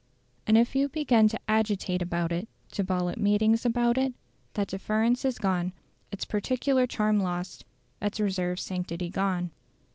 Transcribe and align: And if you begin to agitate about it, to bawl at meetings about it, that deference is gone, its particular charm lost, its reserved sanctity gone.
And 0.47 0.57
if 0.57 0.75
you 0.75 0.89
begin 0.89 1.27
to 1.27 1.37
agitate 1.47 2.01
about 2.01 2.31
it, 2.31 2.47
to 2.71 2.83
bawl 2.83 3.07
at 3.09 3.19
meetings 3.19 3.67
about 3.67 3.99
it, 3.99 4.15
that 4.55 4.69
deference 4.69 5.23
is 5.25 5.37
gone, 5.37 5.73
its 6.11 6.25
particular 6.25 6.87
charm 6.87 7.19
lost, 7.19 7.65
its 8.01 8.19
reserved 8.19 8.61
sanctity 8.61 9.11
gone. 9.11 9.51